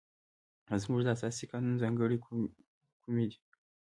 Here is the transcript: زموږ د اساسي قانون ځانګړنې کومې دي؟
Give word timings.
زموږ 0.83 1.01
د 1.03 1.07
اساسي 1.15 1.45
قانون 1.51 1.75
ځانګړنې 1.81 2.17
کومې 3.03 3.25
دي؟ 3.29 3.37